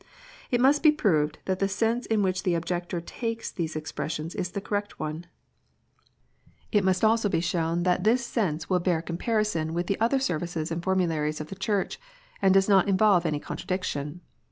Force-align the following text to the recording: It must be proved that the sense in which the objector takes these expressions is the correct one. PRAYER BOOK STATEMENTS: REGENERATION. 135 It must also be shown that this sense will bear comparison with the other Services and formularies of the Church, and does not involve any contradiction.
It 0.49 0.59
must 0.59 0.81
be 0.81 0.91
proved 0.91 1.37
that 1.45 1.59
the 1.59 1.67
sense 1.67 2.07
in 2.07 2.23
which 2.23 2.41
the 2.41 2.55
objector 2.55 2.99
takes 3.01 3.51
these 3.51 3.75
expressions 3.75 4.33
is 4.33 4.49
the 4.49 4.59
correct 4.59 4.99
one. 4.99 5.27
PRAYER 6.71 6.81
BOOK 6.81 6.95
STATEMENTS: 6.95 7.03
REGENERATION. 7.03 7.05
135 7.05 7.05
It 7.05 7.05
must 7.05 7.05
also 7.05 7.29
be 7.29 7.39
shown 7.39 7.83
that 7.83 8.03
this 8.03 8.25
sense 8.25 8.67
will 8.67 8.79
bear 8.79 9.03
comparison 9.03 9.75
with 9.75 9.85
the 9.85 9.99
other 9.99 10.17
Services 10.19 10.71
and 10.71 10.83
formularies 10.83 11.39
of 11.39 11.49
the 11.49 11.55
Church, 11.55 11.99
and 12.41 12.51
does 12.51 12.67
not 12.67 12.89
involve 12.89 13.27
any 13.27 13.39
contradiction. 13.39 14.21